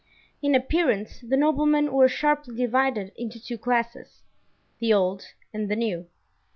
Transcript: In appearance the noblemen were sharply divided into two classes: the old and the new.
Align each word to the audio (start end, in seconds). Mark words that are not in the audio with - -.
In 0.41 0.55
appearance 0.55 1.19
the 1.19 1.37
noblemen 1.37 1.91
were 1.93 2.07
sharply 2.09 2.55
divided 2.57 3.11
into 3.17 3.39
two 3.39 3.59
classes: 3.59 4.23
the 4.79 4.91
old 4.91 5.27
and 5.53 5.69
the 5.69 5.75
new. 5.75 6.07